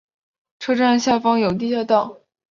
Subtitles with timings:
[0.57, 2.21] 车站下方有地下道。